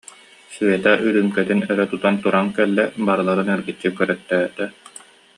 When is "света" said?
0.55-0.91